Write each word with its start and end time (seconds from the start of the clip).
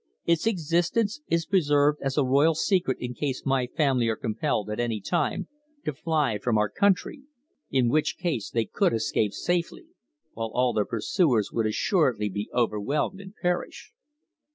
Its 0.25 0.47
existence 0.47 1.21
is 1.27 1.45
preserved 1.45 1.99
as 2.01 2.17
a 2.17 2.23
royal 2.25 2.55
secret 2.55 2.97
in 2.99 3.13
case 3.13 3.45
my 3.45 3.67
family 3.67 4.07
are 4.07 4.15
compelled 4.15 4.67
at 4.71 4.79
any 4.79 4.99
time 4.99 5.47
to 5.85 5.93
fly 5.93 6.39
from 6.39 6.57
our 6.57 6.69
country, 6.69 7.21
in 7.69 7.87
which 7.87 8.17
case 8.17 8.49
they 8.49 8.65
could 8.65 8.93
escape 8.93 9.31
safely, 9.31 9.85
while 10.33 10.49
all 10.55 10.73
their 10.73 10.85
pursuers 10.85 11.51
would 11.51 11.67
assuredly 11.67 12.29
be 12.29 12.49
overwhelmed 12.51 13.21
and 13.21 13.35
perish. 13.43 13.93